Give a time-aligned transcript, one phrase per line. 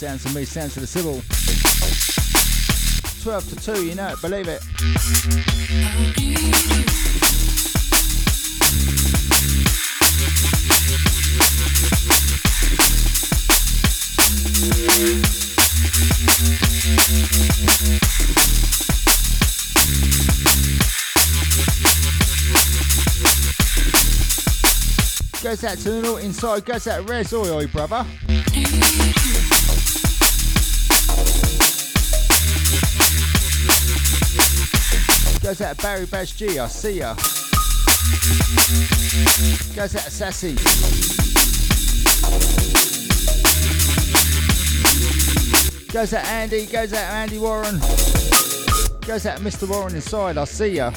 [0.00, 1.20] Sounds to me, sounds to the Sible.
[3.22, 4.62] 12 to 2, you know it, believe it.
[25.42, 28.06] Goes out to the inside, goes out Res, oi oi brother.
[35.60, 37.14] Goes out Barry Bash G, I see ya.
[39.76, 40.54] Goes out Sassy.
[45.92, 47.78] Goes out Andy, goes out Andy Warren.
[49.06, 49.68] Goes out Mr.
[49.68, 50.92] Warren inside, I see ya.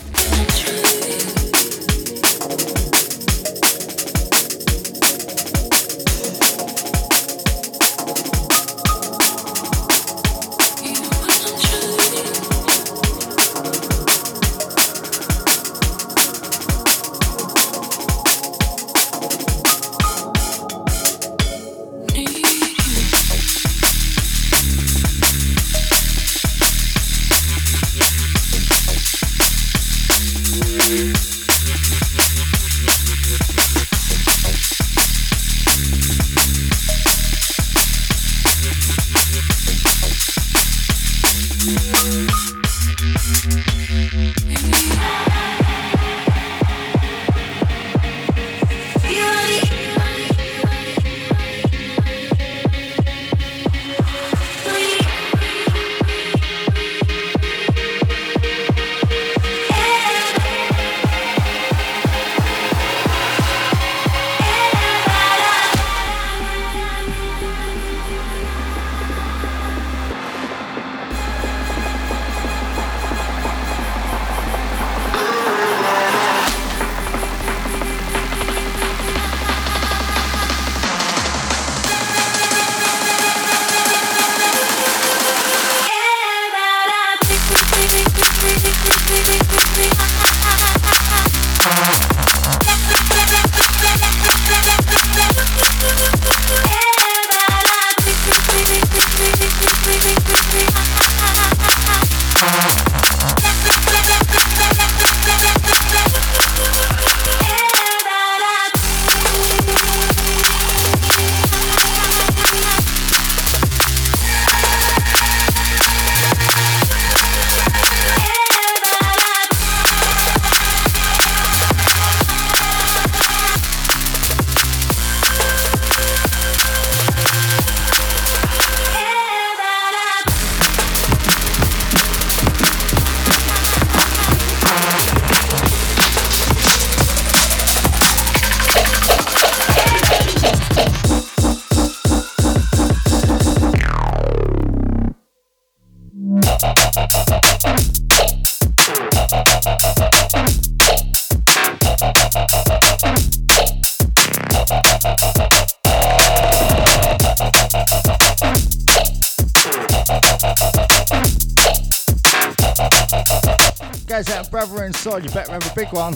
[165.94, 166.16] One.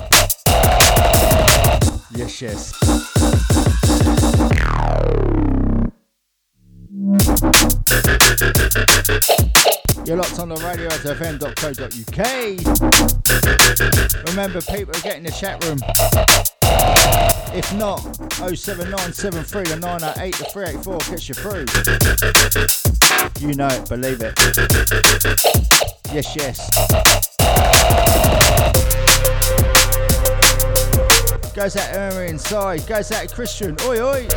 [2.15, 2.73] Yes, yes.
[10.05, 12.27] You're locked on the radio at fm.co.uk.
[14.29, 15.79] Remember, people are getting the chat room.
[17.53, 17.99] If not,
[18.57, 21.65] 07973 to 908 to 384 gets you through.
[23.47, 24.33] You know it, believe it.
[26.11, 27.16] Yes, yes.
[31.57, 32.85] Goes out Irma inside.
[32.85, 33.75] Goes out Christian.
[33.81, 34.27] Oi, oi.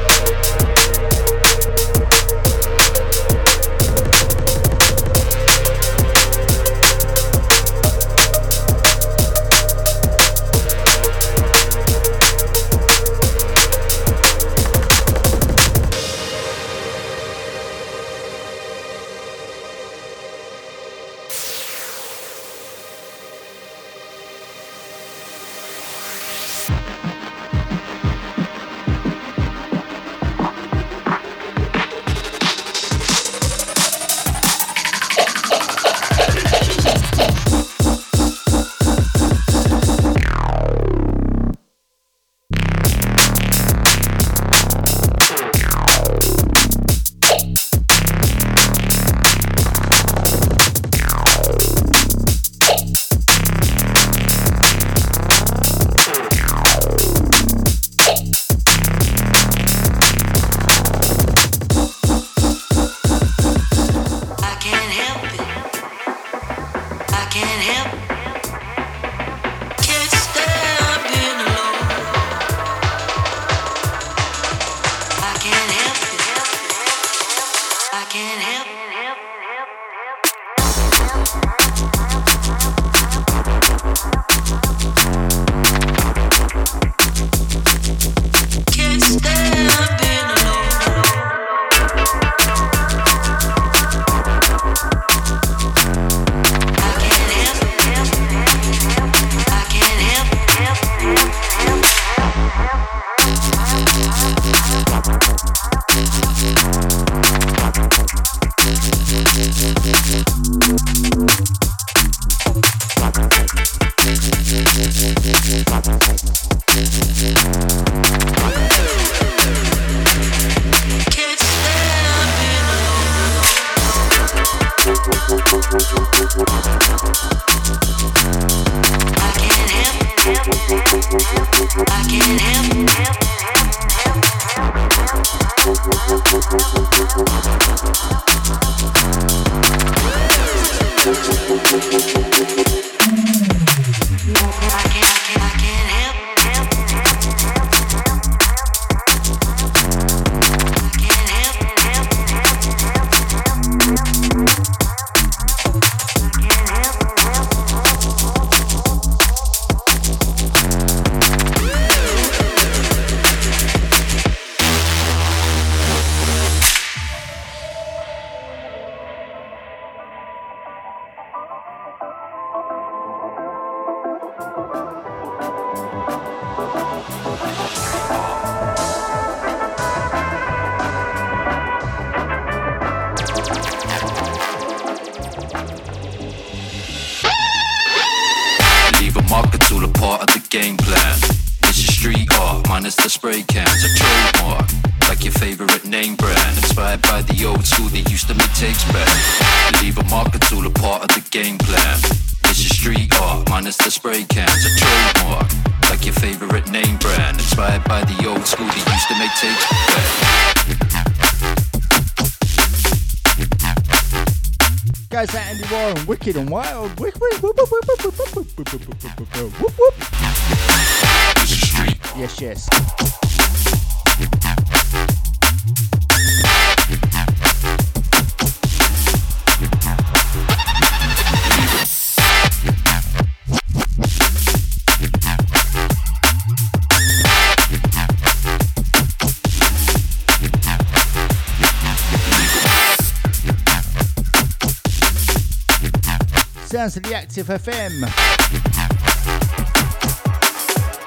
[247.31, 247.95] Active FM.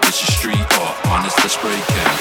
[0.04, 2.16] This is street art, minus the spray can.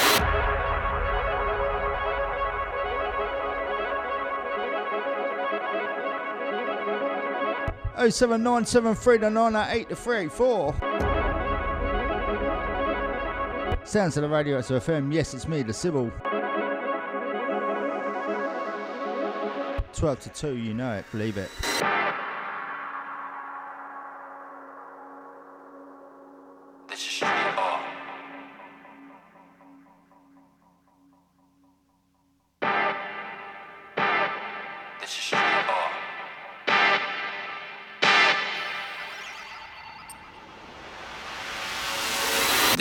[8.11, 10.75] 07973 to 908 to 384.
[13.85, 15.15] Sounds of the radio at FM.
[15.15, 16.11] Yes, it's me, the Sible.
[19.95, 21.49] 12 to 2, you know it, believe it.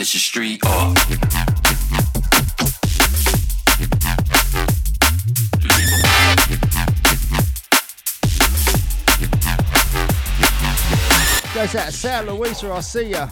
[0.02, 0.98] This is street art.
[11.54, 13.28] Goes out to South Louisa, I'll see ya.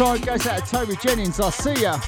[0.00, 1.40] Inside goes out to Toby Jennings.
[1.40, 1.98] I'll see ya.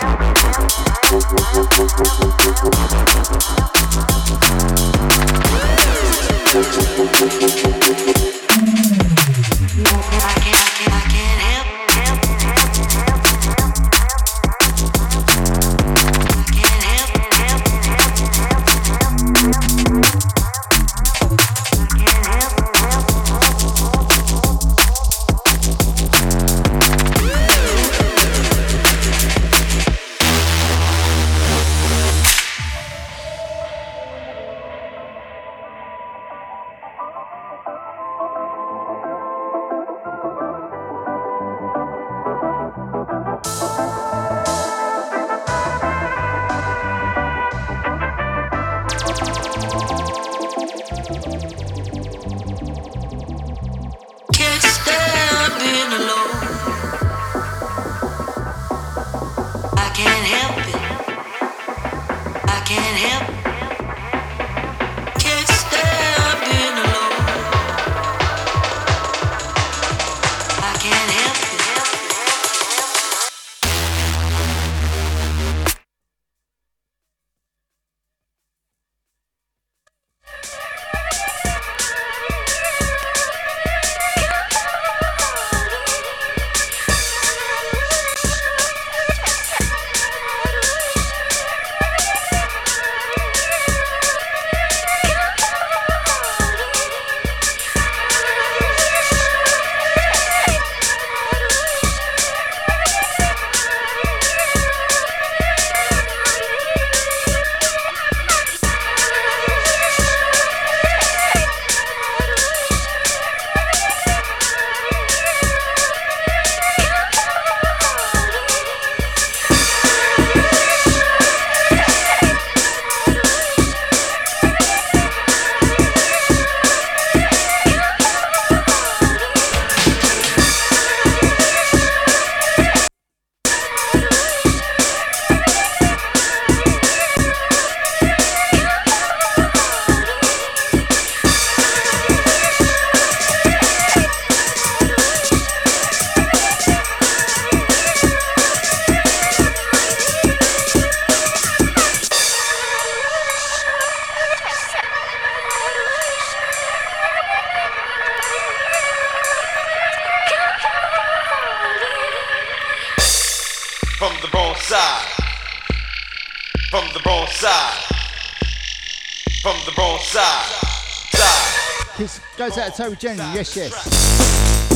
[172.50, 174.69] Goes out to Toby Jenny, yes, yes.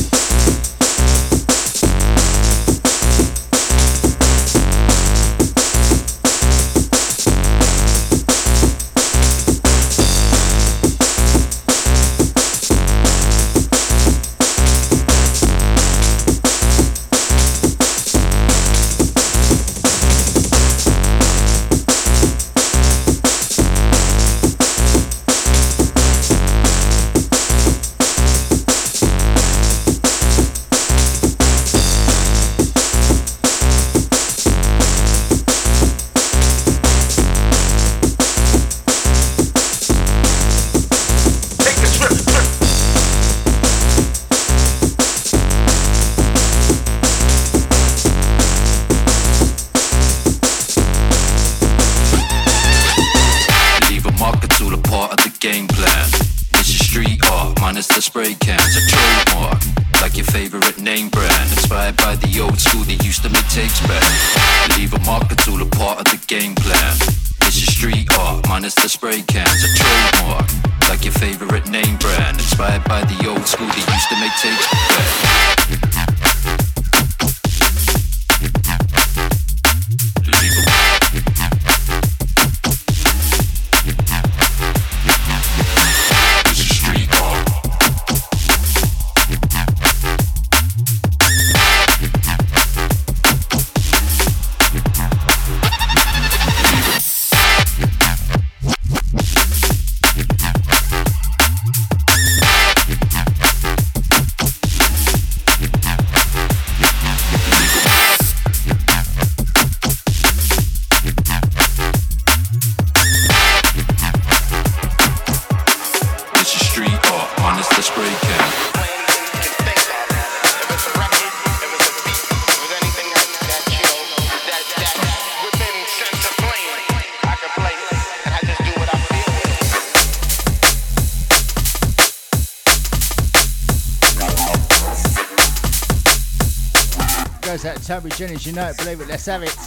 [137.85, 138.47] Toby Jennings.
[138.47, 139.64] You know it, believe it, let's have it.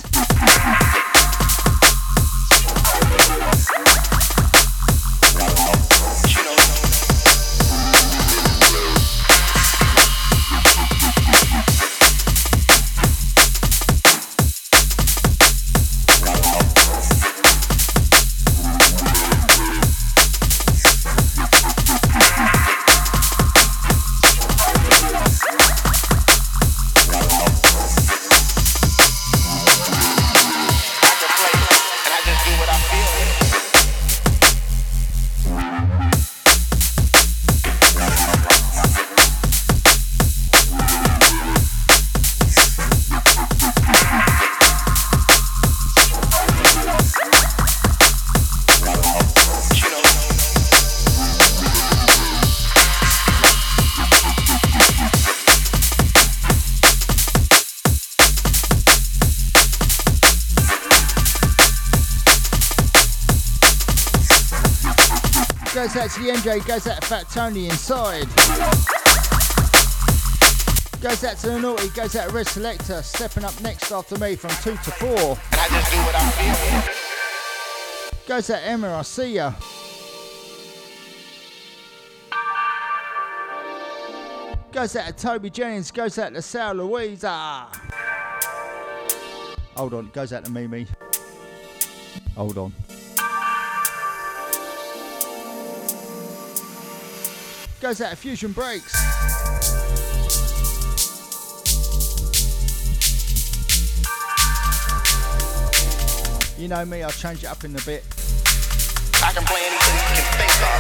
[65.79, 68.27] Goes out to the MJ, goes out to Fat Tony inside.
[71.01, 74.35] Goes out to the naughty, goes out to Red Selector, stepping up next after me
[74.35, 75.09] from two to four.
[75.09, 76.31] And I just do what I
[78.11, 78.27] feel.
[78.27, 79.53] Goes out Emma, I see ya.
[84.73, 87.69] Goes out to Toby Jennings, goes out to Sal Louisa.
[89.77, 90.89] Hold on, goes out to Mimi.
[92.35, 92.73] Hold on.
[97.81, 98.93] Goes out to Fusion Breaks.
[106.59, 108.03] You know me, I'll change it up in a bit.
[109.23, 110.75] I can play anything you can think of.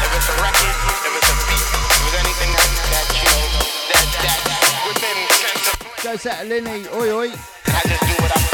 [0.00, 0.72] If it's a record,
[1.04, 1.68] if it's a beat,
[2.08, 3.44] if anything that, that you know,
[3.92, 4.40] that, that
[4.88, 8.47] within sense of Goes out to Linny, oi oi.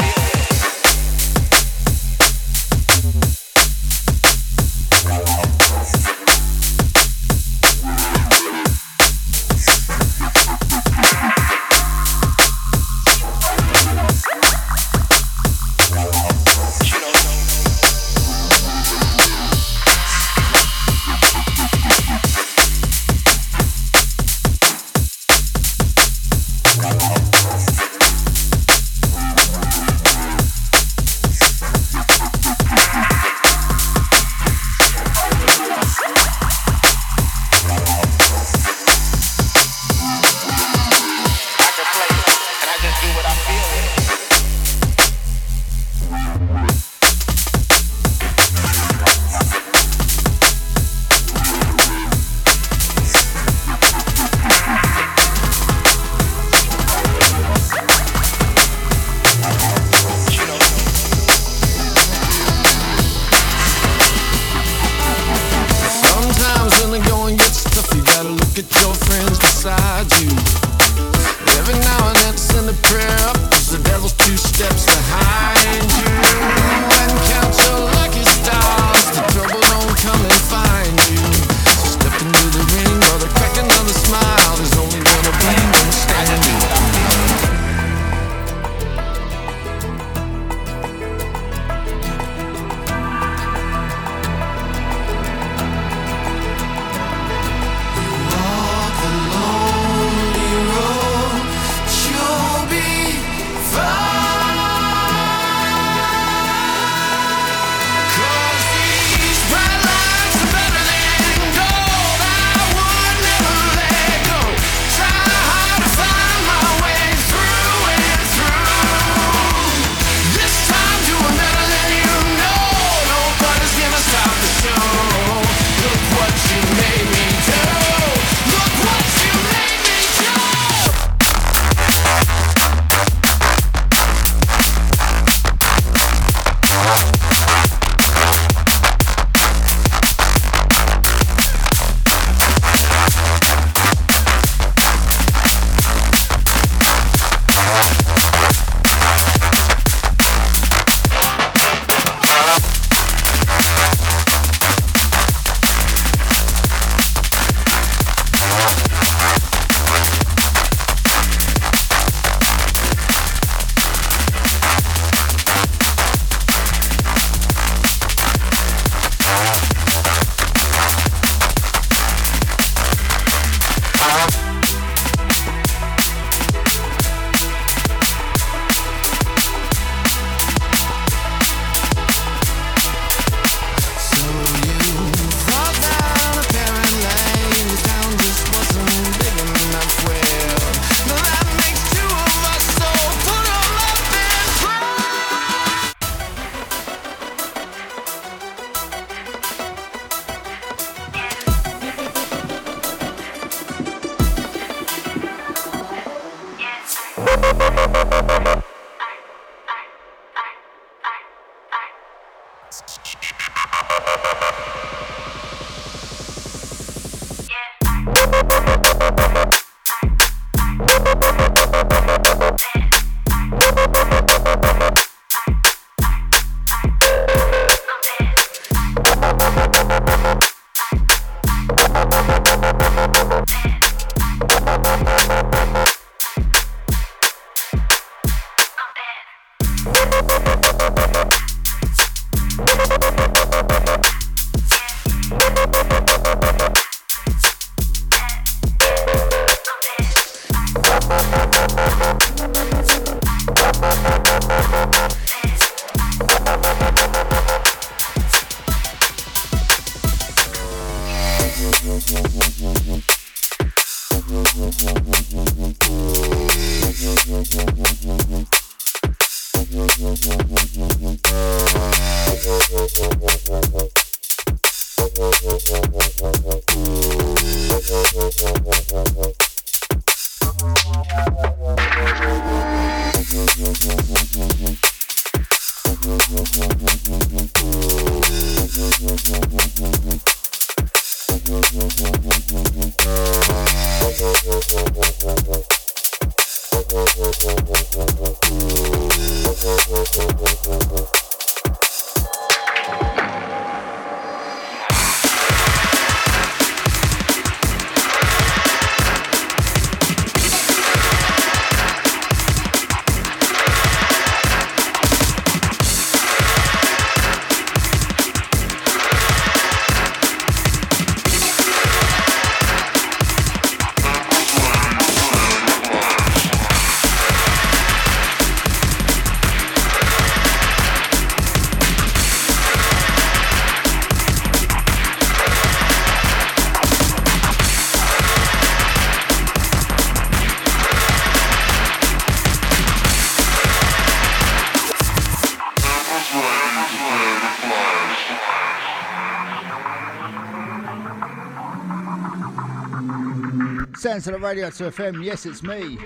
[354.25, 355.23] To the Radio to FM.
[355.23, 355.99] Yes, it's me.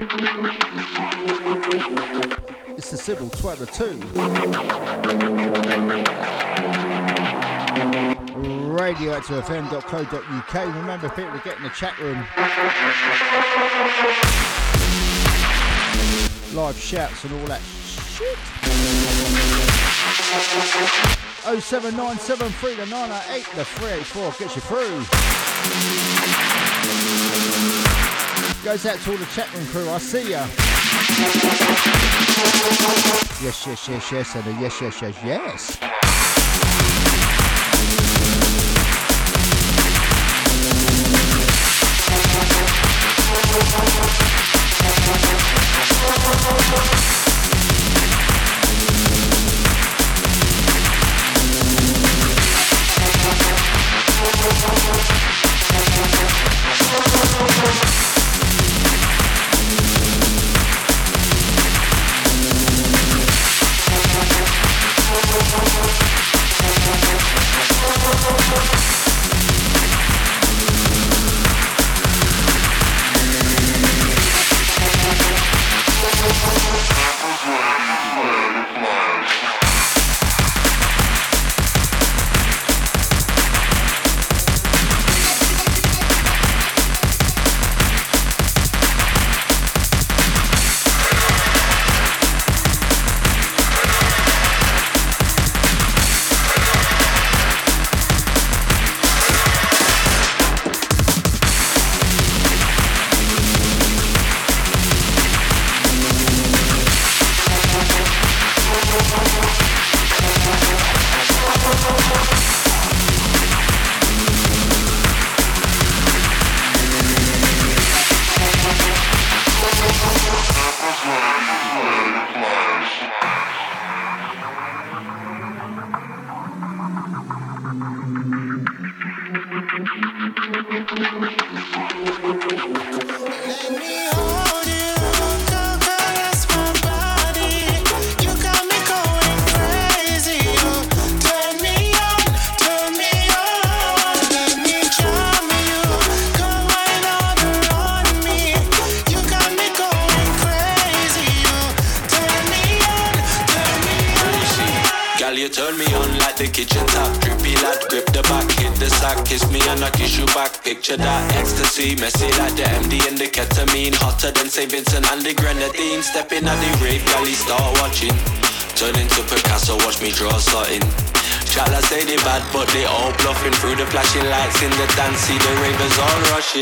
[2.75, 3.97] It's the Sible Twatter 2.
[8.75, 10.75] RadioactiveFM.co.uk.
[10.75, 12.17] Remember, people get in the chat room.
[16.53, 18.37] Live shouts and all that shit.
[21.63, 25.05] 07973 the 908 the 384 gets you through
[28.69, 29.89] goes out to all the chat room crew.
[29.89, 30.45] I see ya.
[33.41, 35.79] Yes, yes, yes, yes, and a yes, yes, yes, yes.
[57.51, 58.18] Thank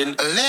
[0.05, 0.15] fucking.
[0.35, 0.46] Let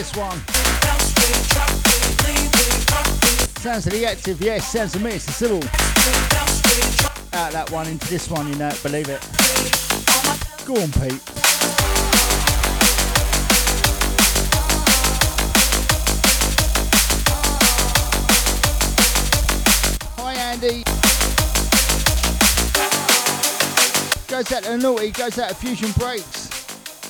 [0.00, 0.38] this one.
[3.60, 5.62] Sounds of the active, yes, sounds of me, it's the Sible.
[7.34, 9.20] Out that one into this one, you know, believe it.
[10.64, 11.20] Go on, Pete.
[20.16, 20.82] Hi, Andy.
[24.28, 26.48] Goes out to Naughty, goes out to Fusion Breaks,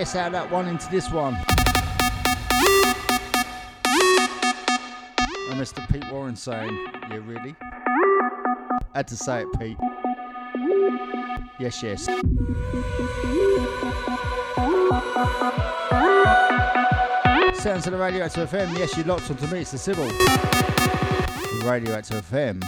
[0.08, 1.34] Yes, out that one into this one.
[5.50, 5.86] And Mr.
[5.92, 6.72] Pete Warren saying,
[7.10, 7.54] "Yeah, really?"
[8.94, 9.76] Had to say it, Pete.
[11.58, 12.06] Yes, yes.
[17.62, 18.78] Sounds of the Radio Radioactive FM.
[18.78, 19.60] Yes, you locked onto me.
[19.60, 20.08] It's the Sible.
[21.60, 22.62] Radio Radioactive FM.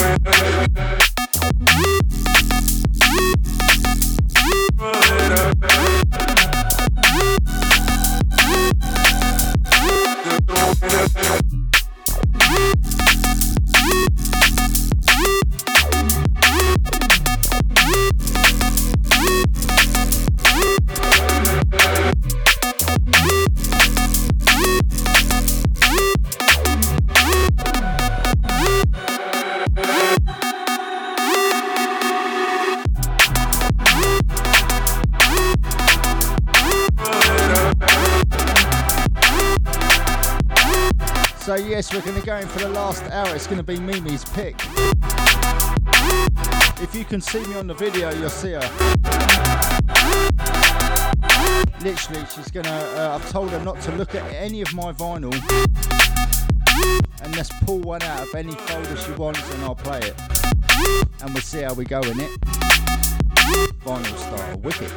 [0.06, 0.95] Yeah.
[43.46, 44.56] Going to be Mimi's pick.
[46.82, 48.60] If you can see me on the video, you'll see her.
[51.80, 52.72] Literally, she's going to.
[52.72, 55.32] Uh, I've told her not to look at any of my vinyl,
[57.22, 60.14] and let's pull one out of any folder she wants, and I'll play it,
[61.22, 62.40] and we'll see how we go in it.
[63.84, 64.90] Vinyl style, wicked.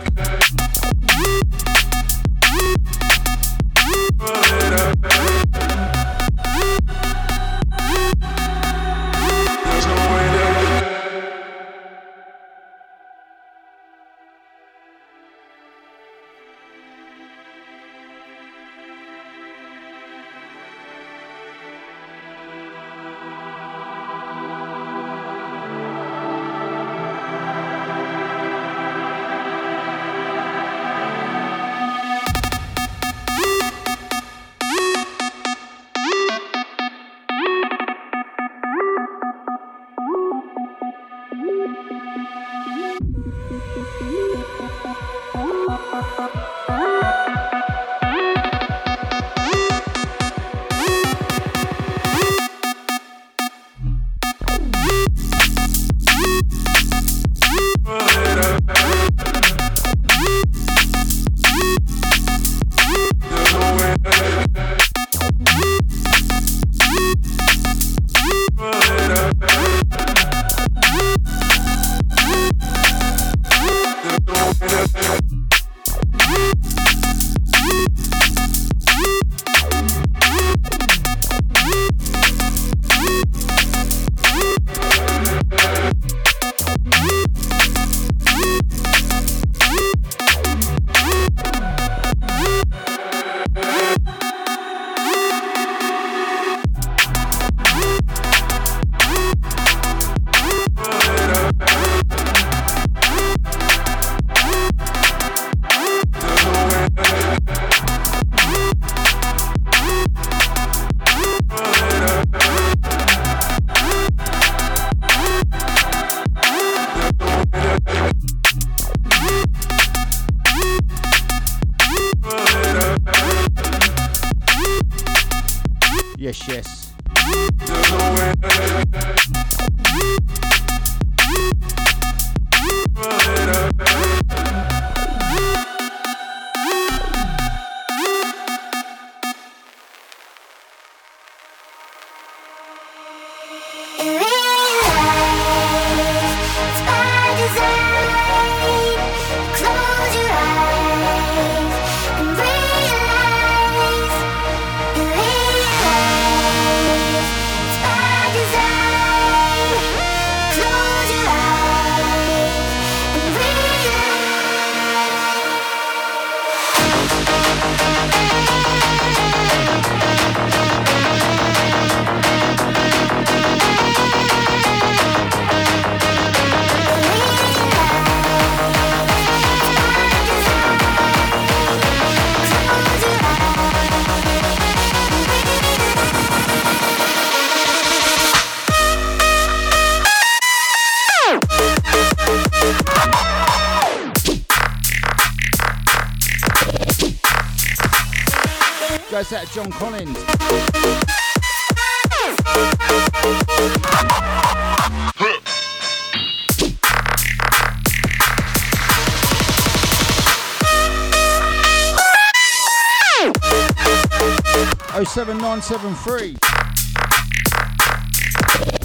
[215.49, 216.33] Nine seven three.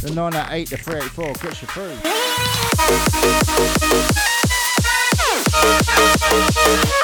[0.00, 1.68] The 988, the 384 gets you
[6.88, 7.03] through.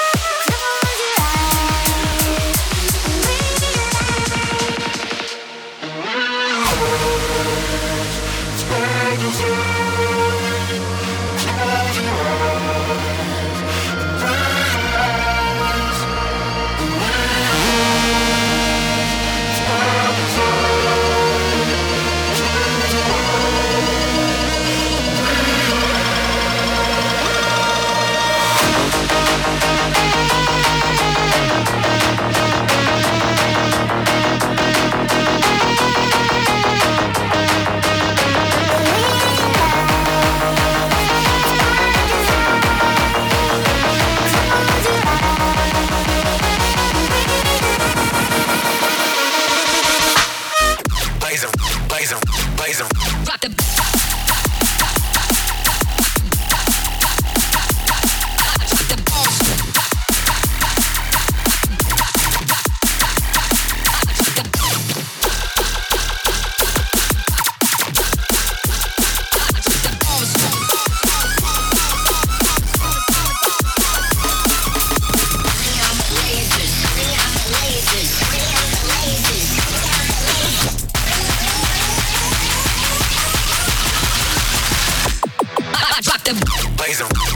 [86.23, 86.33] the
[86.77, 87.30] blazer.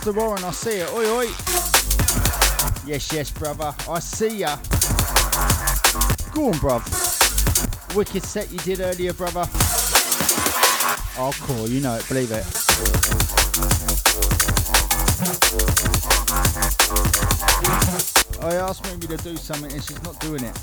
[0.00, 0.14] Mr.
[0.14, 0.90] Warren, I see it.
[0.94, 1.26] Oi, oi.
[2.86, 3.74] Yes, yes, brother.
[3.86, 4.56] I see ya.
[6.32, 7.94] Go on, bruv.
[7.94, 9.44] Wicked set you did earlier, brother.
[11.18, 11.68] Oh, cool.
[11.68, 12.08] You know it.
[12.08, 12.46] Believe it.
[18.42, 20.56] I asked Mimi to do something and she's not doing it.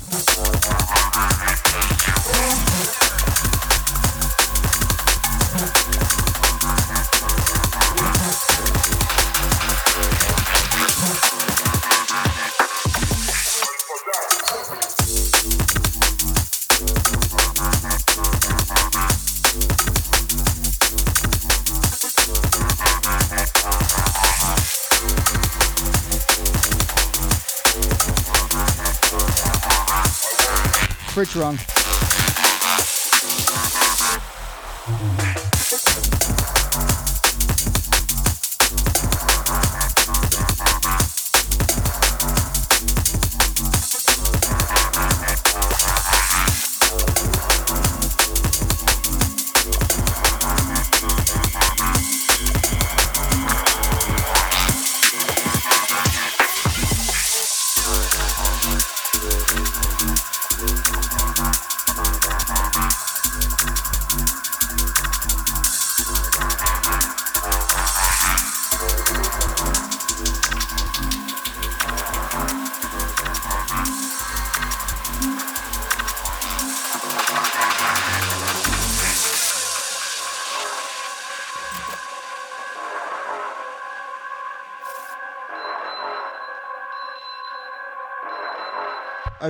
[31.18, 31.77] Fridge run.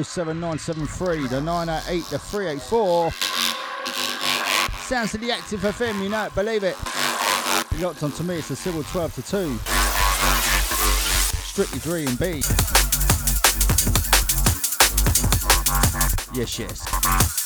[0.03, 3.11] 07973, the 908, the 384.
[4.83, 6.77] Sounds of the active FM, you know it, believe it.
[7.81, 9.59] Locked on to me, it's a Sible 12 to 2.
[11.43, 12.43] Strictly 3 and B.
[16.35, 17.38] Yes, yes.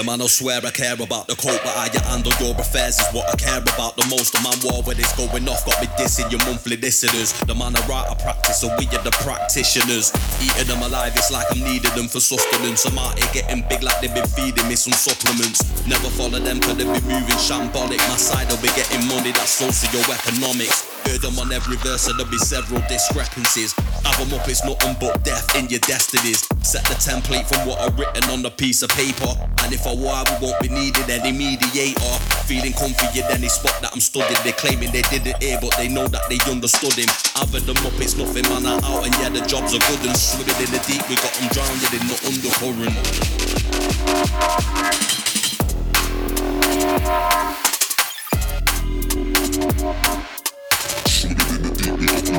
[0.00, 2.96] The man will swear I care about the coat, but how you handle your affairs
[2.96, 4.32] is what I care about the most.
[4.32, 7.36] The man war when it's going off, got me dissing your monthly listeners.
[7.44, 10.08] The man I write, I practice, so we are the practitioners.
[10.40, 12.88] Eating them alive, it's like I'm needing them for sustenance.
[12.88, 15.60] I'm out here getting big like they've been feeding me some supplements.
[15.84, 18.00] Never follow them, cause they be moving shambolic.
[18.08, 20.80] My side will be getting money, that's socioeconomics.
[21.12, 23.76] Heard them on every verse, and there'll be several discrepancies.
[24.08, 26.48] Have them up, it's nothing but death in your destinies.
[26.64, 29.36] Set the template from what I've written on a piece of paper.
[29.70, 32.18] And if I were, we won't be needing any mediator.
[32.50, 34.34] Feeling comfy in any spot that I'm studying.
[34.42, 37.06] They're claiming they didn't hear, but they know that they understood him.
[37.06, 39.06] Them up, it's nothing, man, I'm out.
[39.06, 41.08] And yeah, the jobs are good and swimming in the deep.
[41.08, 42.98] We got them drowned in the undercurrent.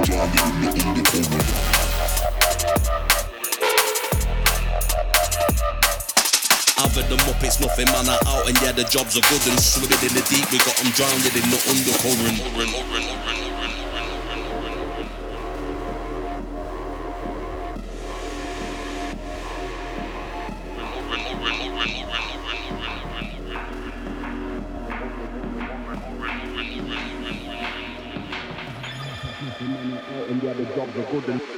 [0.04, 1.71] Having them
[6.94, 8.10] covered them up, it's nothing, man.
[8.10, 10.52] I out and yeah, the jobs are good and swimming in the deep.
[10.52, 12.42] We got them drowned in the undercurrent.
[30.42, 31.51] Yeah, the jobs are good and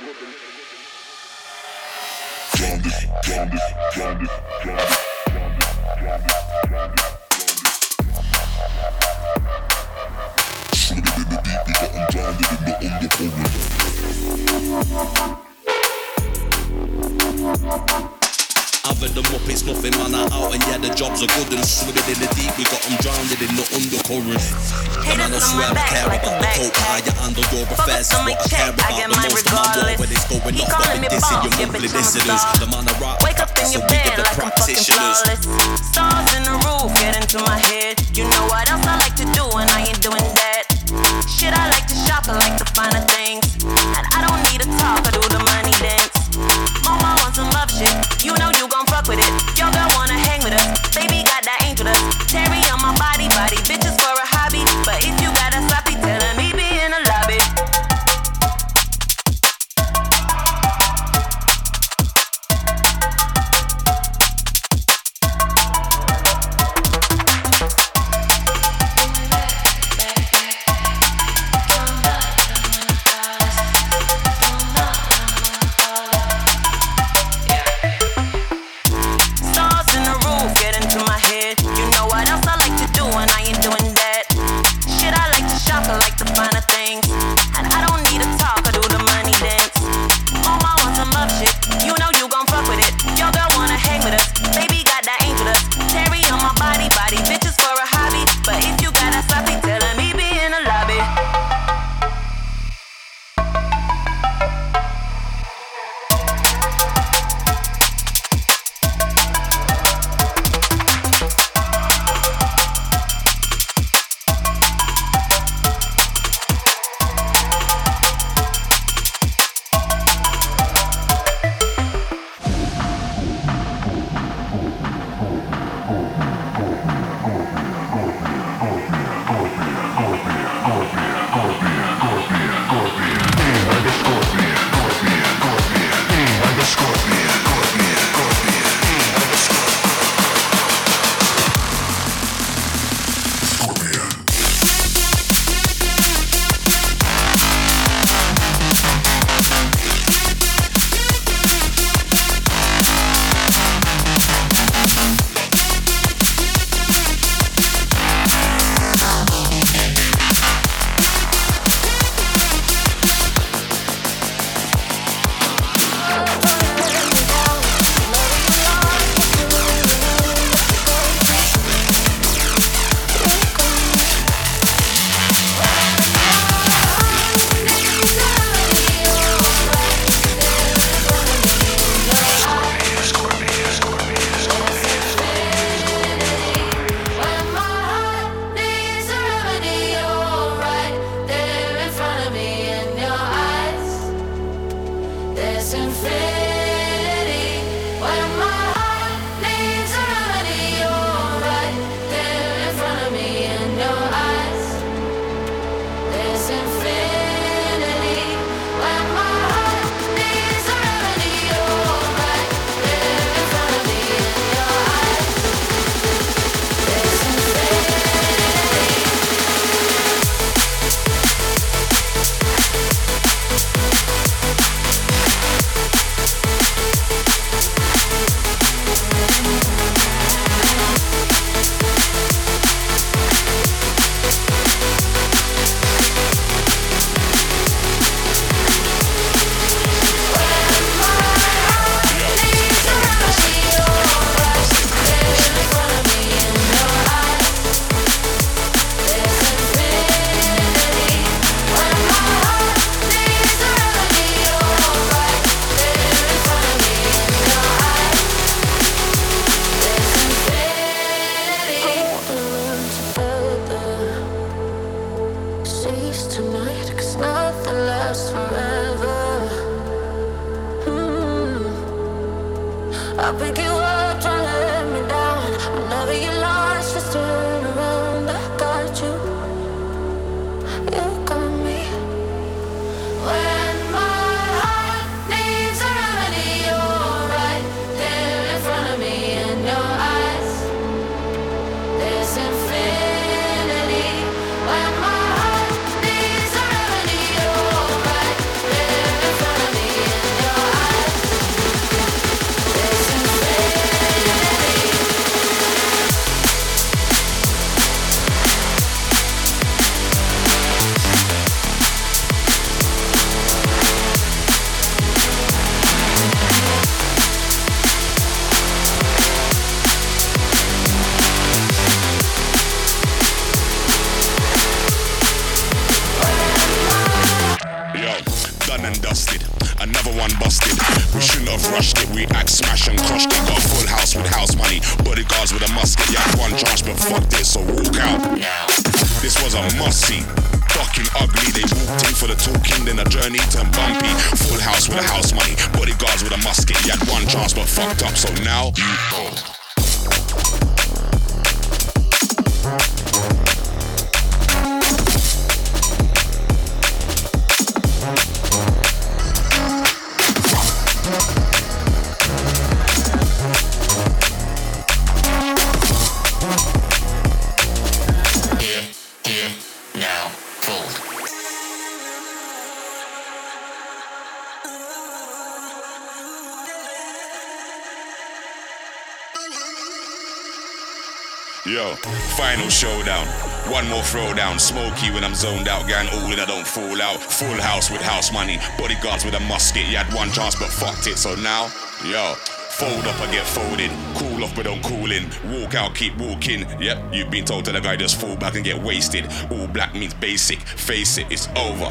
[390.83, 391.17] fucked it.
[391.17, 391.71] So now,
[392.03, 392.35] yo,
[392.75, 393.91] fold up, I get folded.
[394.19, 395.23] Cool off, but don't cool in.
[395.47, 396.67] Walk out, keep walking.
[396.79, 399.25] Yep, you've been told to the guy just fall back and get wasted.
[399.51, 400.59] All black means basic.
[400.59, 401.89] Face it, it's over.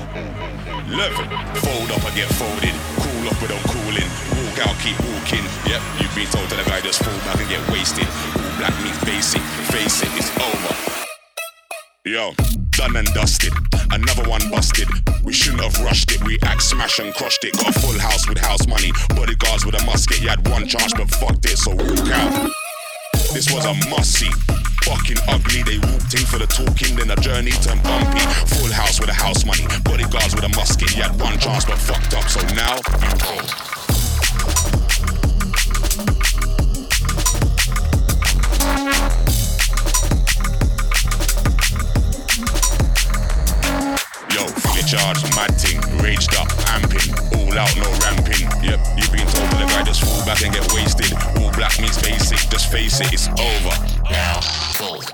[0.93, 1.29] Love it.
[1.65, 2.75] Fold up, I get folded.
[3.01, 4.09] Cool off, but don't cool in.
[4.45, 5.45] Walk out, keep walking.
[5.73, 8.09] Yep, you've been told to the guy just fall back and get wasted.
[8.37, 9.41] All black means basic.
[9.73, 11.12] Face it, it's over.
[12.05, 12.33] Yo,
[12.71, 13.53] done and dusted.
[13.93, 14.89] Another one busted.
[15.23, 16.21] We shouldn't have rushed it.
[16.25, 17.53] We act smash and crushed it.
[17.53, 18.91] Got a full house with house money.
[19.11, 20.21] Bodyguards with a musket.
[20.21, 22.51] You had one chance but fucked it, so walk out.
[23.33, 24.31] This was a must see.
[24.83, 28.19] Fucking ugly, they walked in for the talking, then the journey turned bumpy.
[28.51, 29.69] Full house with a house money.
[29.85, 30.91] Bodyguards with a musket.
[30.97, 33.82] You had one chance but fucked up, so now you hold.
[44.93, 48.45] Charged, mad ting, raged up, amping, all out, no ramping.
[48.63, 51.11] Yep, you've been told by the guy just fall back and get wasted.
[51.41, 54.03] All black means basic, just face it, it's over.
[54.11, 54.43] Now,
[54.75, 55.11] fold.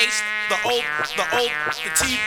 [0.00, 0.80] H, the O,
[1.16, 1.44] the O,
[1.84, 2.19] the T,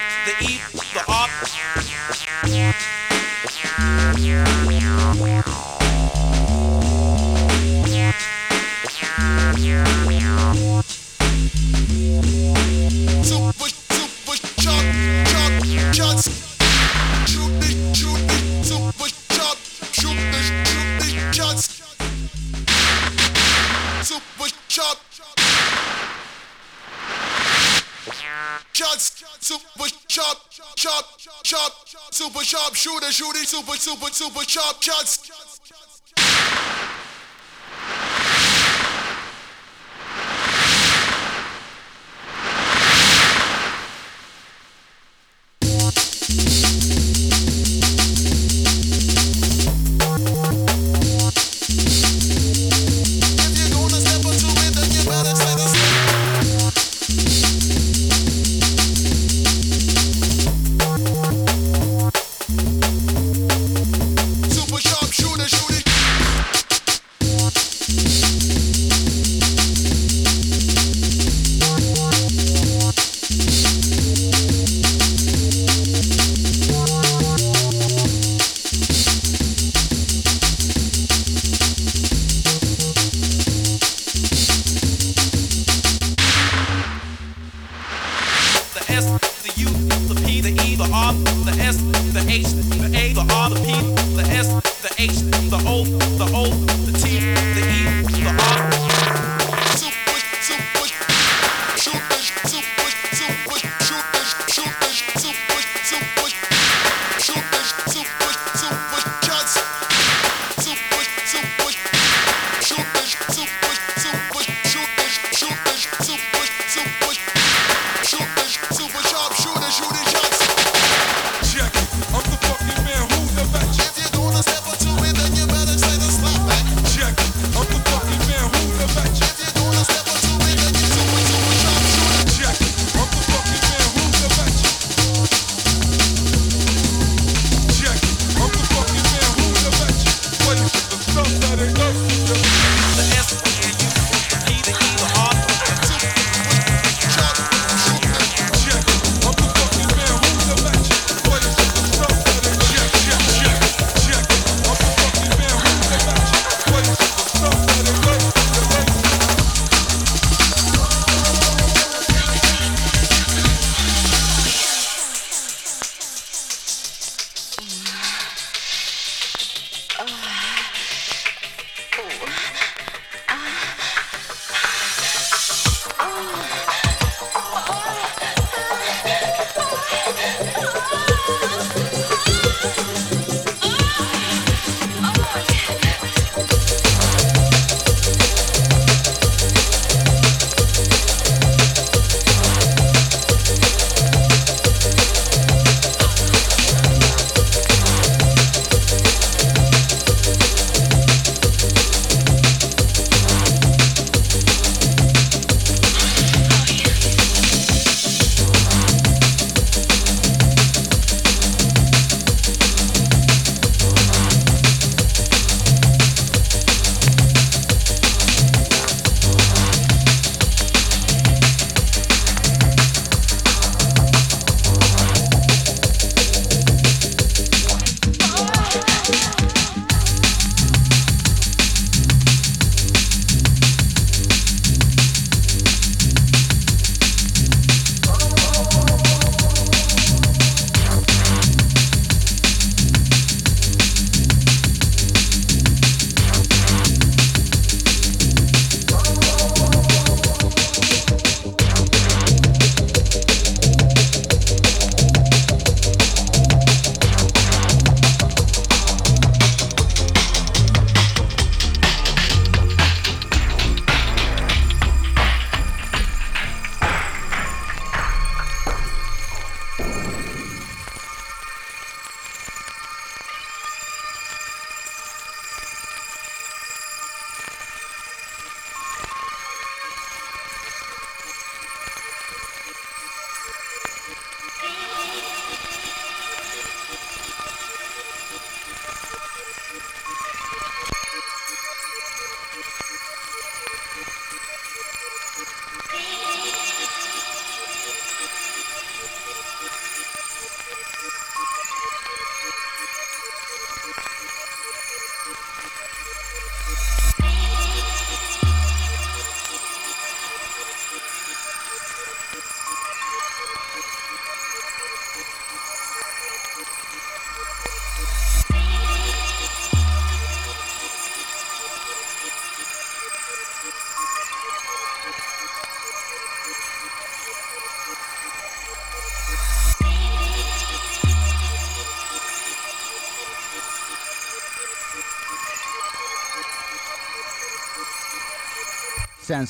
[33.53, 35.22] super, super, super sharp shots.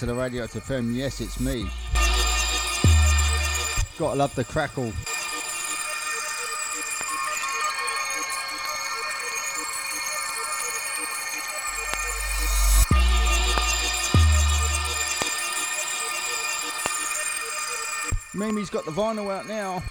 [0.01, 1.69] Of the Radioactive FM, yes, it's me.
[3.99, 4.91] Gotta love the crackle.
[18.33, 19.83] Mimi's got the vinyl out now.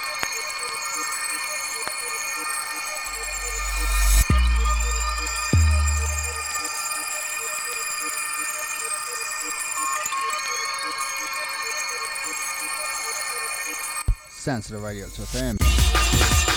[14.44, 16.51] The Radio to FM.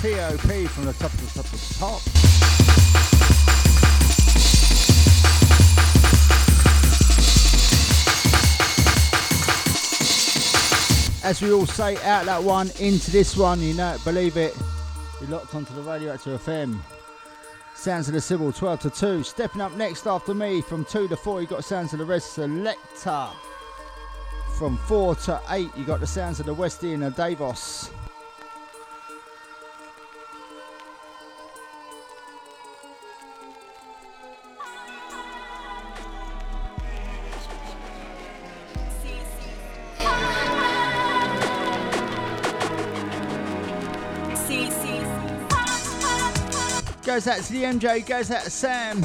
[0.00, 0.40] TOP
[0.70, 2.00] from the top of the top of the top.
[11.22, 14.56] As we all say, out that one, into this one, you know it, believe it.
[15.20, 16.80] You're locked onto the radio Radioactive FM.
[17.74, 19.22] Sounds of the Sible, 12 to 2.
[19.22, 22.22] Stepping up next after me from 2 to 4, you got Sounds of the Red
[22.22, 23.26] Selector.
[24.56, 27.60] From 4 to 8, you got the Sounds of the West End of Davos.
[47.10, 49.02] Goes out to the MJ, goes out to Sam.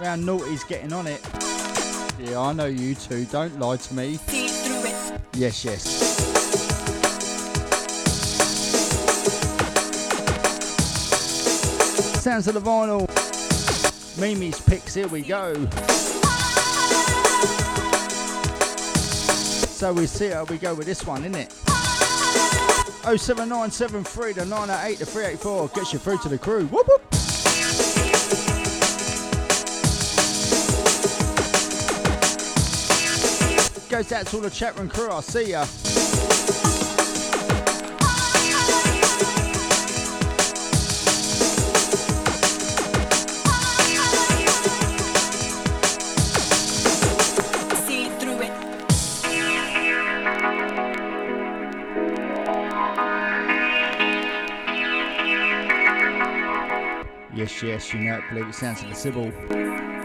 [0.00, 1.24] Round Naughty's getting on it.
[2.18, 4.18] Yeah, I know you two, don't lie to me.
[5.32, 5.84] Yes, yes.
[12.20, 13.06] Sounds of the vinyl.
[14.18, 15.54] Mimi's picks, here we go.
[19.68, 21.71] So we see how we go with this one, innit?
[23.02, 26.66] 07973 to 908 to 384 gets you through to the crew.
[26.66, 27.02] Whoop whoop.
[33.90, 35.08] Goes out to all the chat room crew.
[35.10, 35.66] I'll see ya.
[57.62, 58.24] Yes, you know it.
[58.28, 60.01] Believe it sounds like a Sible.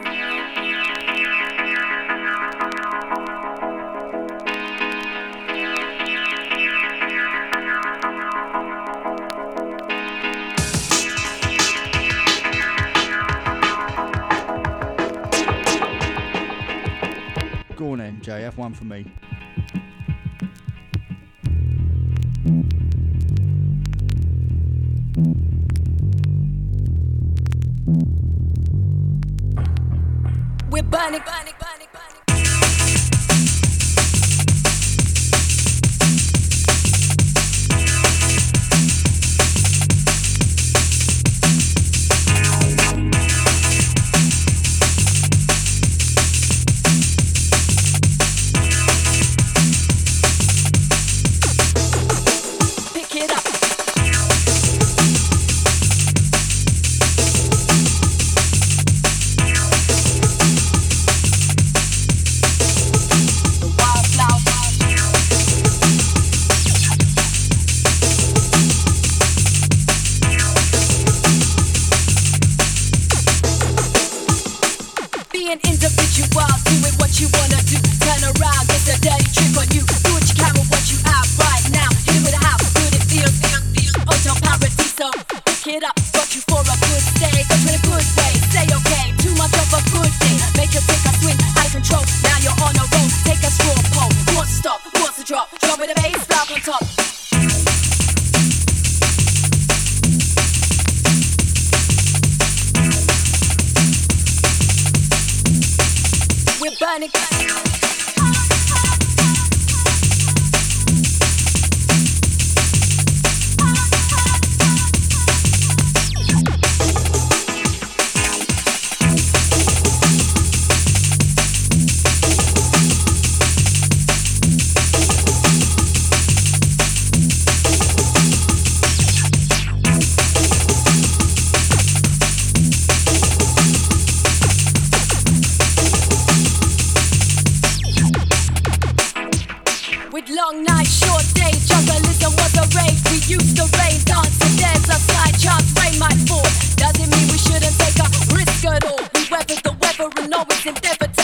[150.68, 151.17] And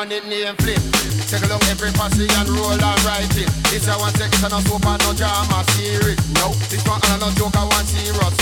[0.00, 0.80] on it name flip.
[1.28, 3.48] Take along every posse and roll and write it.
[3.68, 6.16] This I want sex and no soap and no drama, serious.
[6.40, 8.39] No, this one and no joke, I want serious.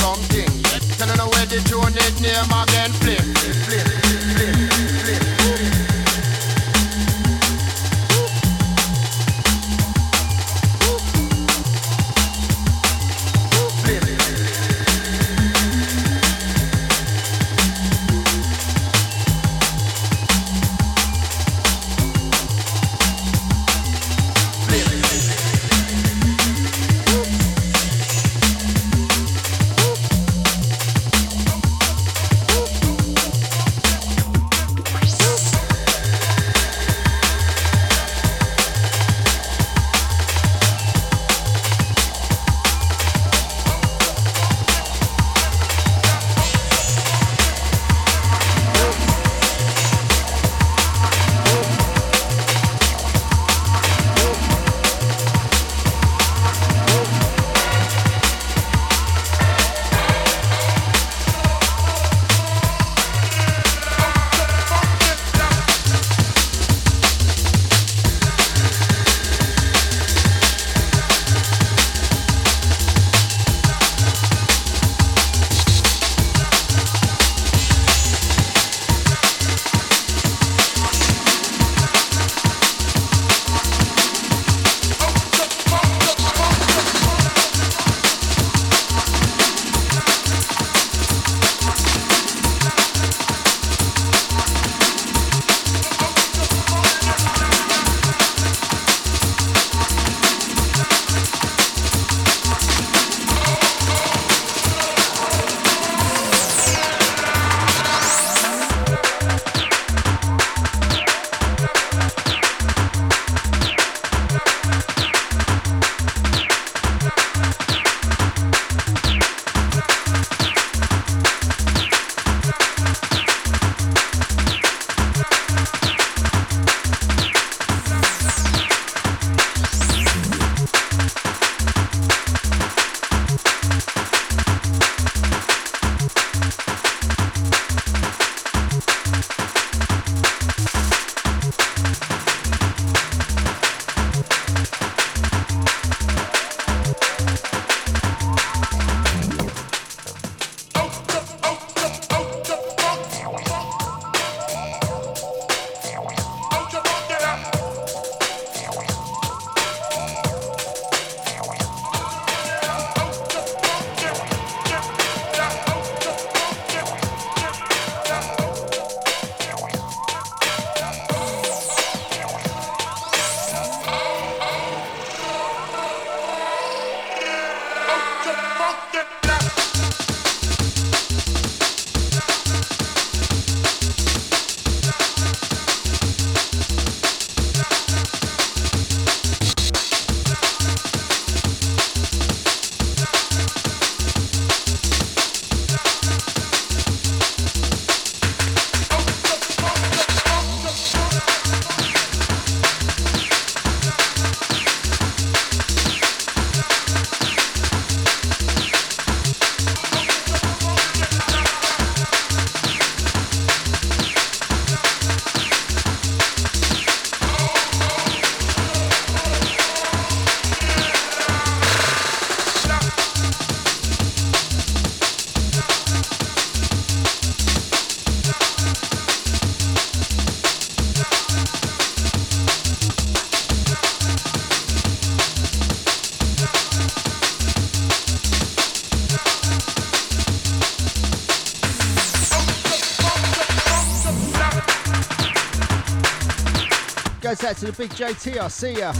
[247.28, 248.94] Goes out to the big JT, I see ya.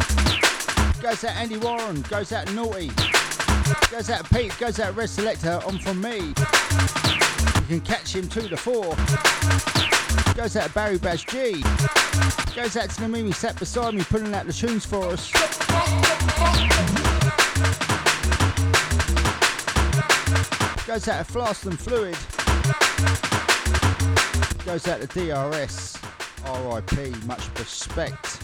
[1.01, 2.89] Goes out Andy Warren, goes out Naughty.
[3.91, 6.19] Goes out Pete, goes out Red Selector, on from me.
[6.19, 8.95] You can catch him two to four.
[10.35, 11.63] Goes out Barry Bash G.
[12.55, 15.33] Goes out to the Mimi sat beside me pulling out the tunes for us.
[20.87, 22.19] Goes out to Flask and Fluid.
[24.67, 25.98] Goes out to DRS.
[26.45, 28.39] RIP, much respect.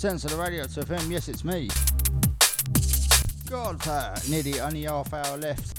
[0.00, 1.68] Sense of the radio to FM, yes, it's me.
[3.50, 5.78] God, uh, nearly only half hour left.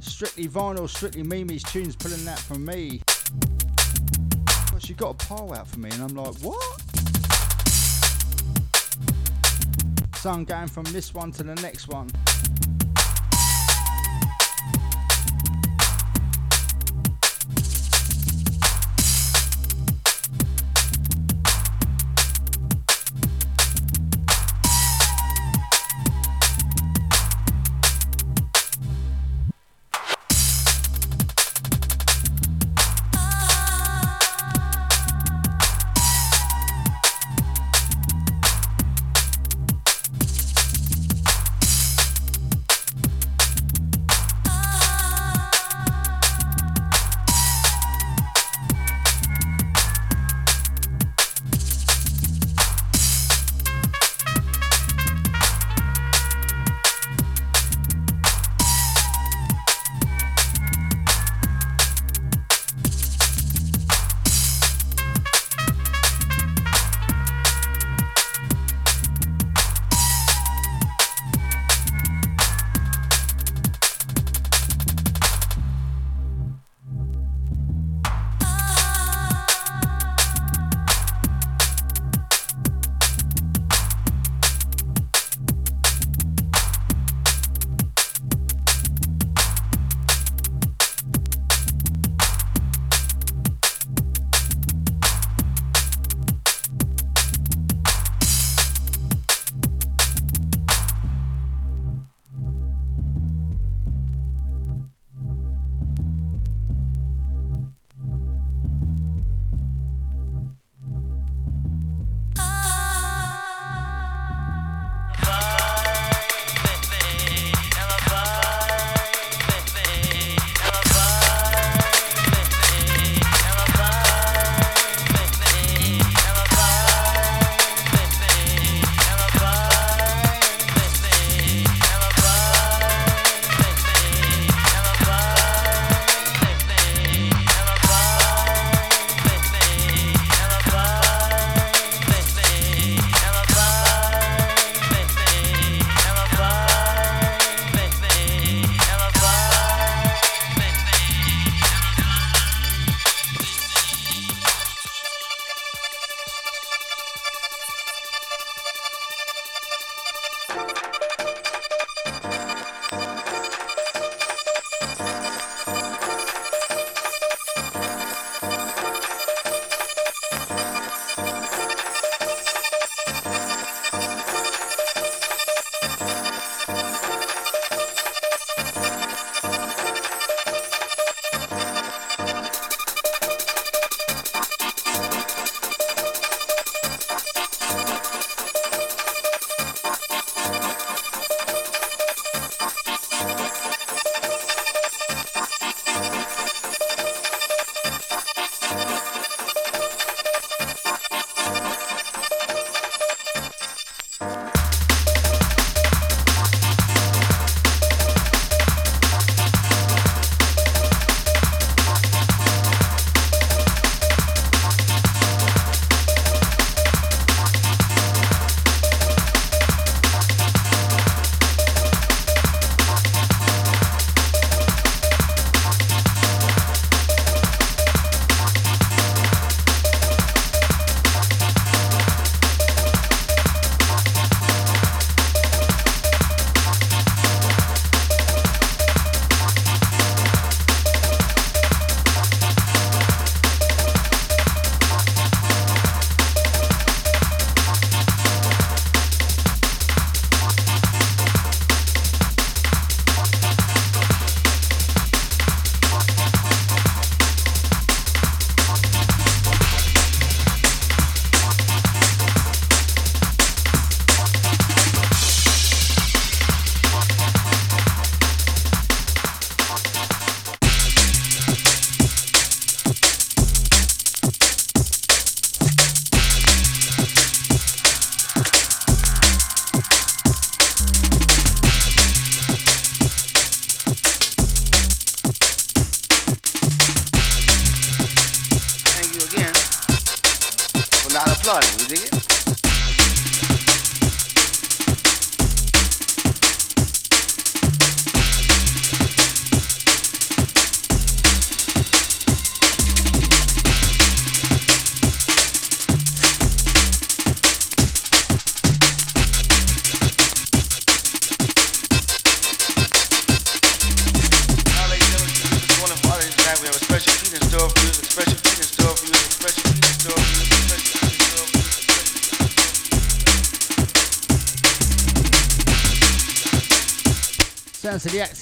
[0.00, 3.02] Strictly vinyl, strictly Mimi's tunes pulling that from me.
[4.80, 6.80] She got a pile out for me, and I'm like, what?
[10.16, 12.10] So I'm going from this one to the next one.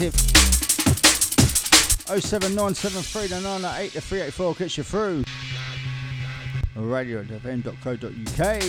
[0.00, 0.14] Active.
[2.22, 5.24] 07973 to 908 to 384 gets you through.
[6.74, 8.60] Radio fm.co.uk.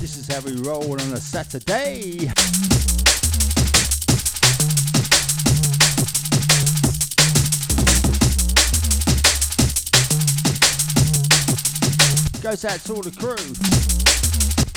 [0.00, 2.32] This is how we roll on a Saturday.
[12.42, 14.19] Goes out to all the crew.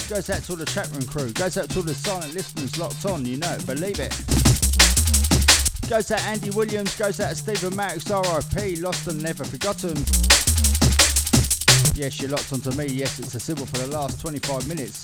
[0.10, 1.32] Goes out to all the chat room crew.
[1.32, 4.12] Goes out to all the silent listeners locked on, you know it, believe it.
[5.90, 9.96] Goes out Andy Williams, goes out to Stephen Max, RIP, lost and never forgotten.
[11.96, 12.86] Yes, you're locked onto me.
[12.88, 15.04] Yes, it's a symbol for the last 25 minutes.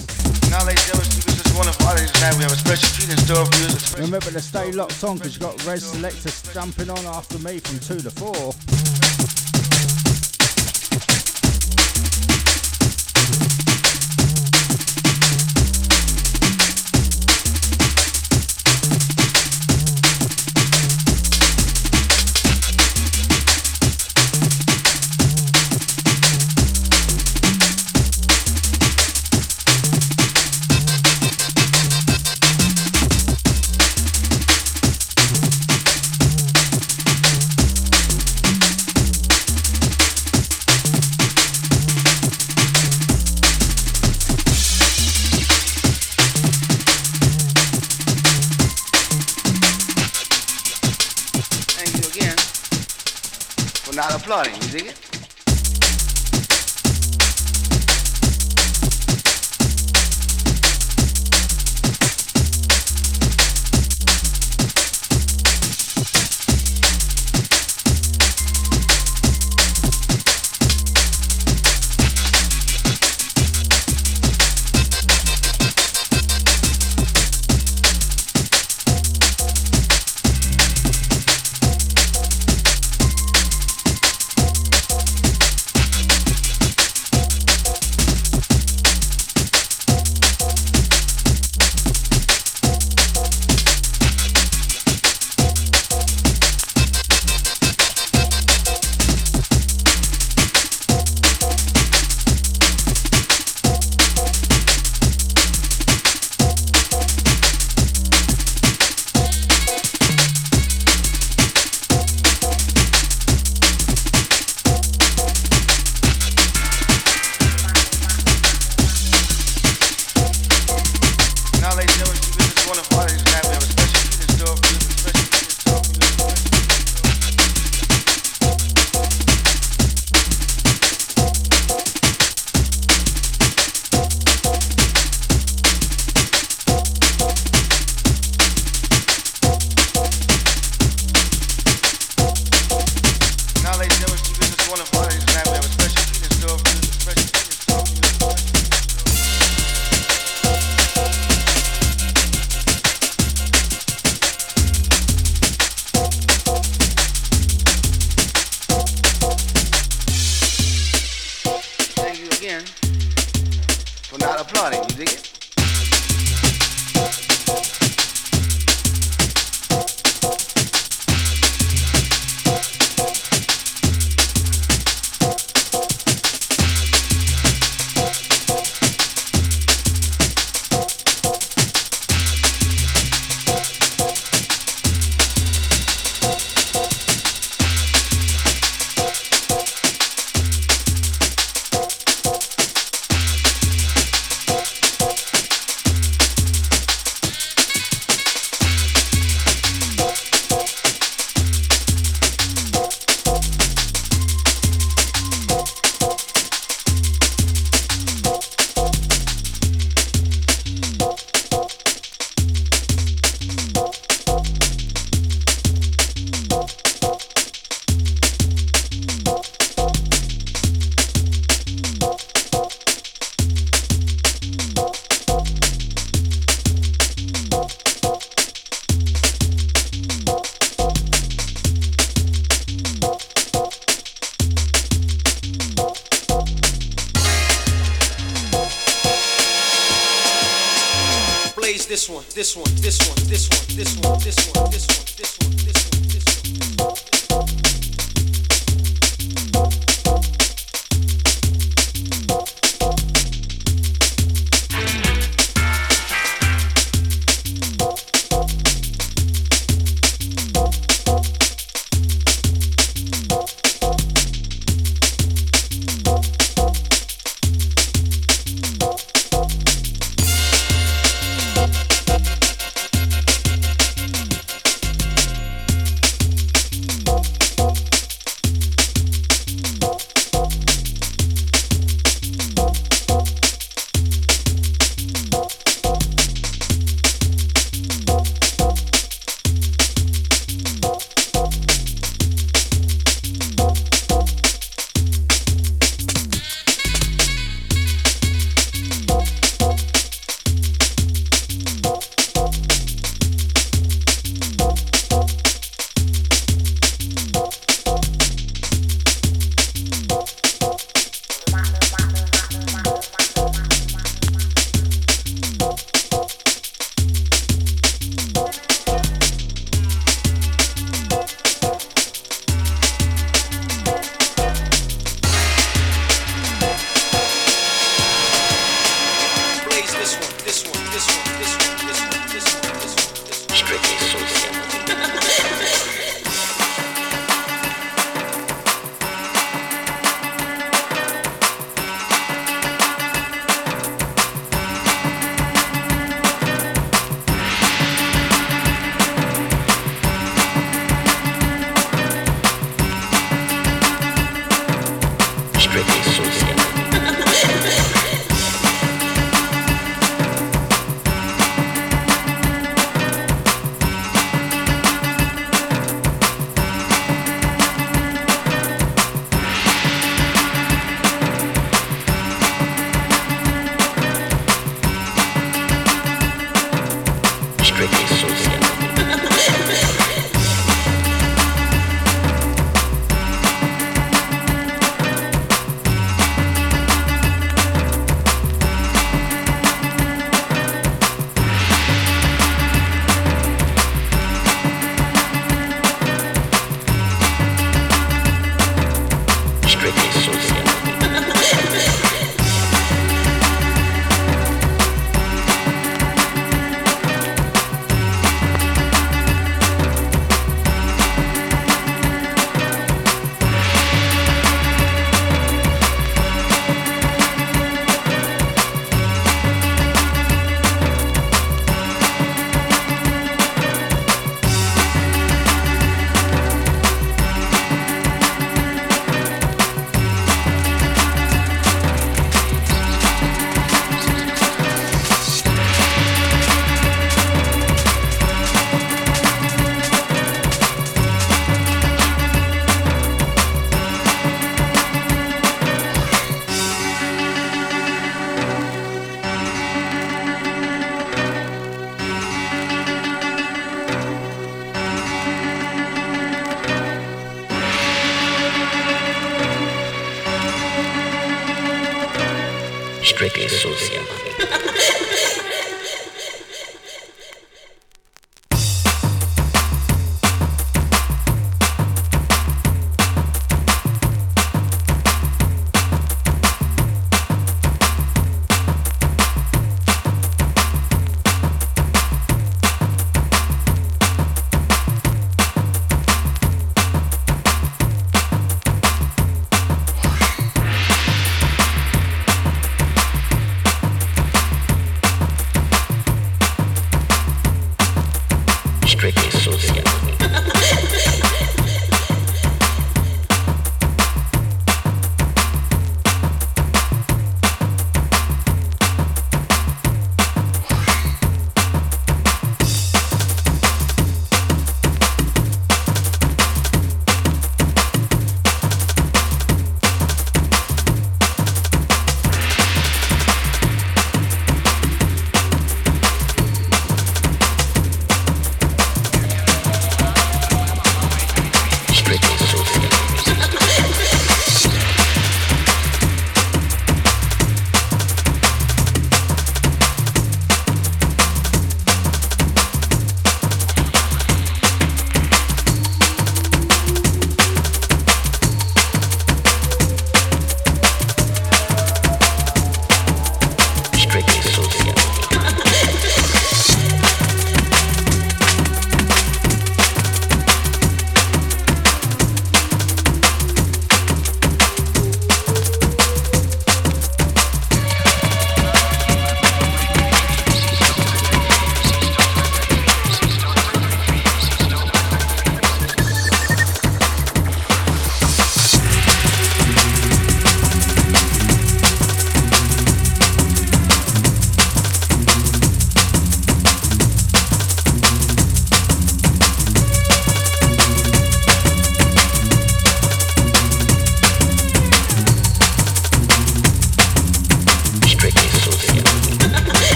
[0.49, 2.35] Now, ladies and gentlemen, this is one of our tonight.
[2.37, 4.05] We have a special treat in store for you.
[4.05, 7.79] Remember to stay locked on because you've got Red Selector jumping on after me from
[7.79, 9.08] 2 to 4.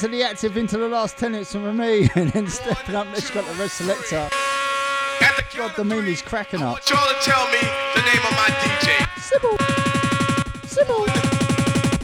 [0.00, 3.06] Sounds of the active into the last 10 minutes from me, and then stepping up,
[3.12, 4.30] let's got the red selector.
[5.54, 6.78] God, the meme is cracking up.
[6.88, 7.60] y'all to tell me
[7.94, 8.96] the name of my DJ.
[9.20, 9.58] Sible.
[10.64, 11.06] Sible.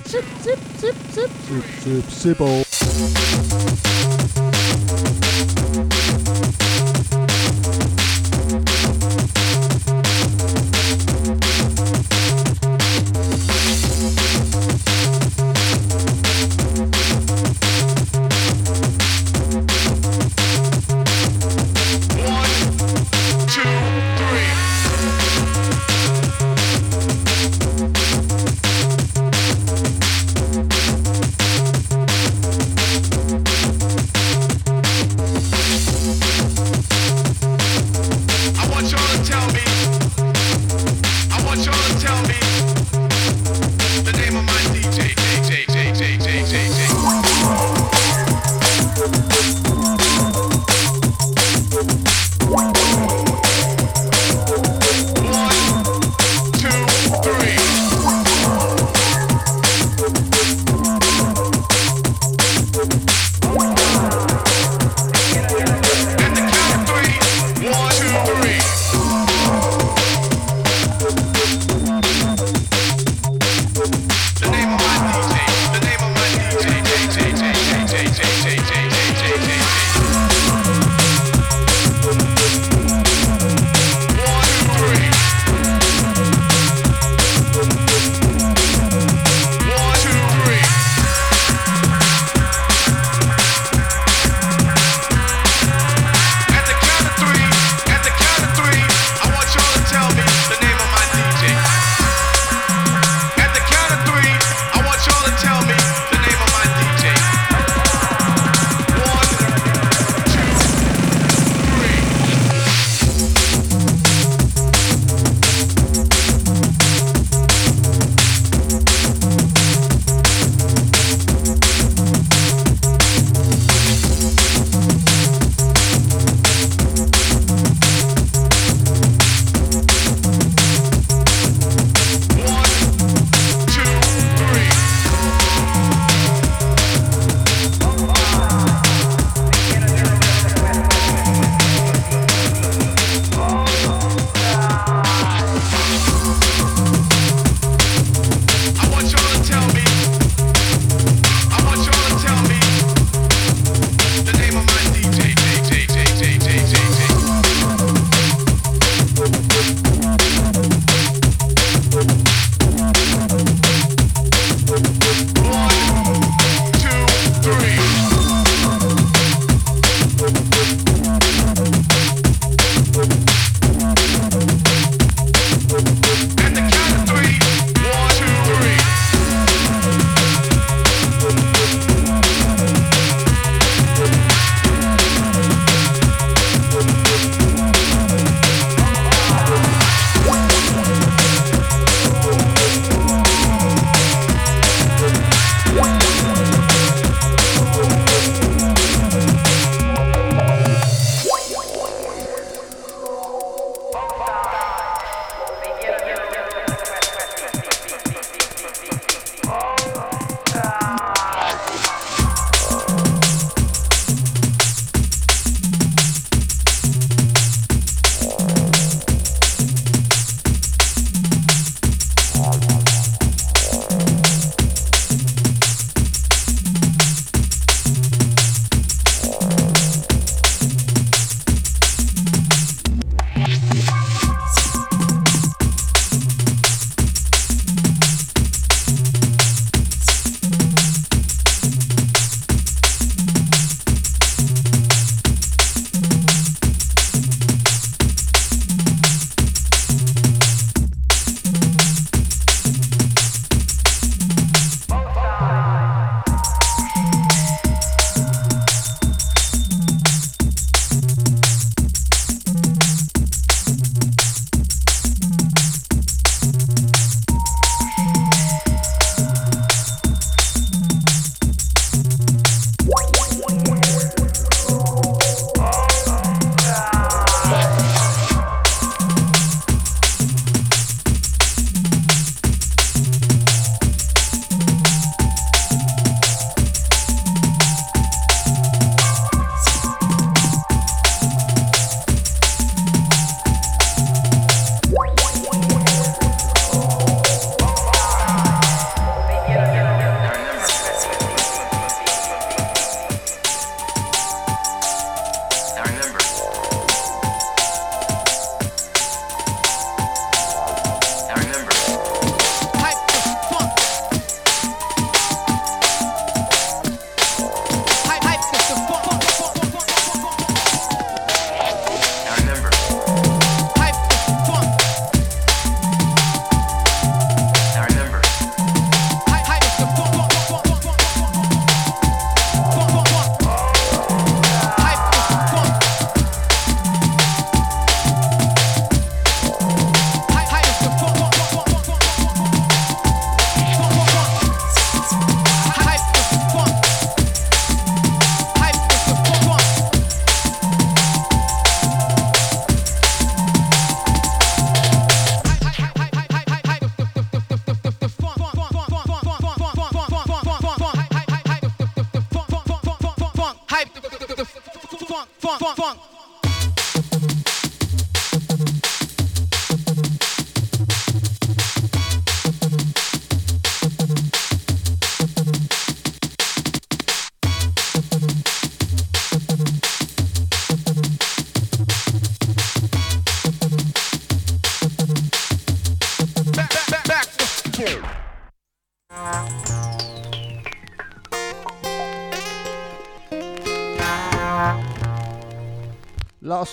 [0.07, 1.31] Zip, zip, zip, zip.
[1.31, 2.66] Zip, zip, Sible.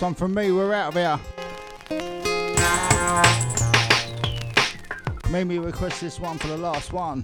[0.04, 0.52] One from me.
[0.52, 1.18] We're out of here.
[5.32, 7.22] Mimi request this one for the last one.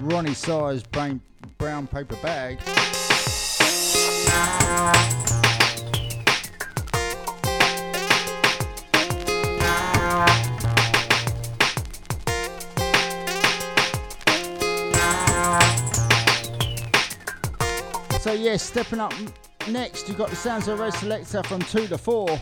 [0.00, 1.20] Roni Size brown,
[1.58, 2.58] brown paper bag.
[18.20, 19.12] So yeah, stepping up
[19.68, 22.38] next, you've got the Sounds of Red Selector from 2 to 4.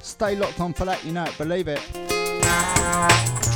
[0.00, 3.47] Stay locked on for that, you know it, believe it.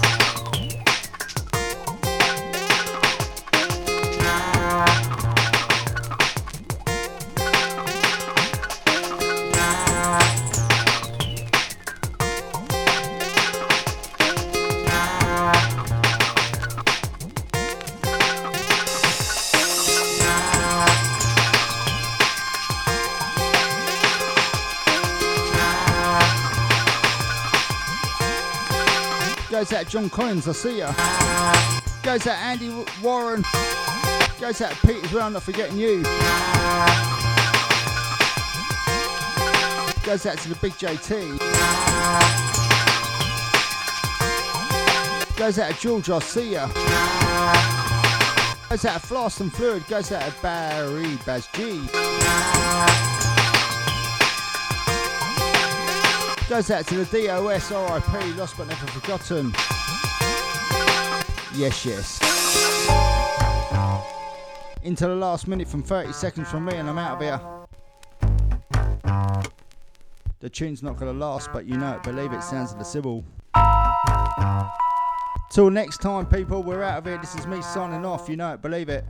[29.72, 30.92] Goes out John Collins, I see ya.
[32.02, 33.42] Goes out Andy Warren.
[34.38, 36.02] Goes out Pete as well, I'm not forgetting you.
[40.04, 41.38] Goes out to the big JT.
[45.38, 46.66] Goes out to George, I see ya.
[48.68, 49.86] Goes out to Floss and Fluid.
[49.88, 51.80] Goes out to Barry Baz G.
[56.48, 59.52] Goes out to the DOS RIP, lost but never forgotten.
[61.54, 62.18] Yes, yes.
[64.82, 67.40] Into the last minute from 30 seconds from me, and I'm out of here.
[70.40, 73.24] The tune's not gonna last, but you know it, believe it, sounds of the Sible.
[75.52, 77.18] Till next time, people, we're out of here.
[77.18, 79.04] This is me signing off, you know it, believe it.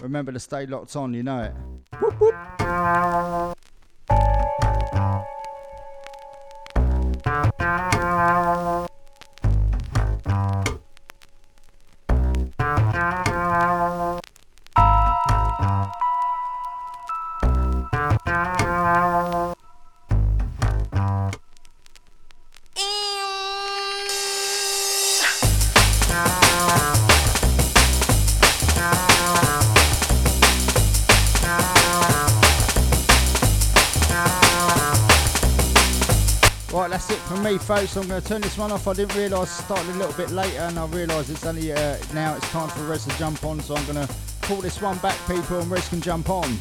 [0.00, 1.52] Remember to stay locked on, you know it.
[2.00, 3.56] Whoop, whoop.
[7.42, 8.79] Thank you.
[37.42, 37.96] Me, folks.
[37.96, 38.86] I'm going to turn this one off.
[38.86, 42.34] I didn't realise started a little bit later, and I realise it's only uh, now
[42.36, 43.60] it's time for Rez to jump on.
[43.60, 46.56] So I'm going to pull this one back, people, and Rez can jump on.